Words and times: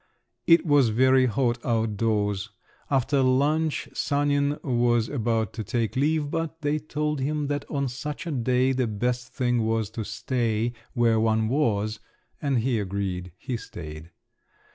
It 0.47 0.65
was 0.65 0.89
very 0.89 1.27
hot 1.27 1.63
out 1.63 1.83
of 1.91 1.97
doors; 1.97 2.49
after 2.89 3.21
lunch 3.21 3.87
Sanin 3.93 4.57
was 4.63 5.07
about 5.09 5.53
to 5.53 5.63
take 5.63 5.95
leave, 5.95 6.31
but 6.31 6.63
they 6.63 6.79
told 6.79 7.19
him 7.19 7.45
that 7.49 7.65
on 7.69 7.87
such 7.87 8.25
a 8.25 8.31
day 8.31 8.71
the 8.71 8.87
best 8.87 9.31
thing 9.31 9.63
was 9.63 9.91
to 9.91 10.03
stay 10.03 10.73
where 10.95 11.19
one 11.19 11.49
was, 11.49 11.99
and 12.41 12.57
he 12.61 12.79
agreed; 12.79 13.31
he 13.37 13.57
stayed. 13.57 14.09